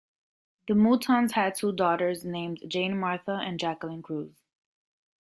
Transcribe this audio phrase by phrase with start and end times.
[0.67, 4.47] The Moutons had two daughters named Jane Martha and Jacquelyn Cruse.